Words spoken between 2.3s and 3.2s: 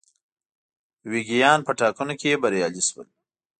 بریالي شول.